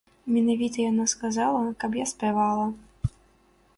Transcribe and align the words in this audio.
Менавіта 0.35 0.77
яна 0.91 1.05
сказала, 1.13 1.61
каб 1.83 1.91
я 2.03 2.07
спявала. 2.13 2.67